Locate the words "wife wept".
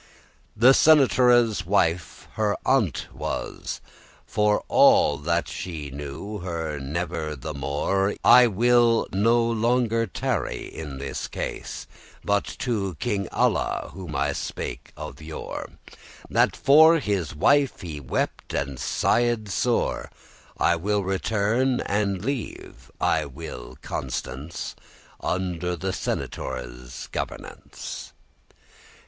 17.35-18.55